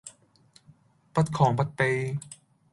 [1.13, 2.17] 不亢不卑